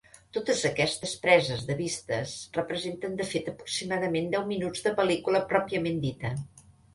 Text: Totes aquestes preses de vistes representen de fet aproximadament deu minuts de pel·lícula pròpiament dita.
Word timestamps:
Totes 0.35 0.61
aquestes 0.67 1.11
preses 1.25 1.59
de 1.67 1.75
vistes 1.81 2.33
representen 2.59 3.19
de 3.19 3.27
fet 3.35 3.51
aproximadament 3.53 4.33
deu 4.33 4.49
minuts 4.53 4.83
de 4.89 4.95
pel·lícula 5.03 5.45
pròpiament 5.53 6.03
dita. 6.09 6.35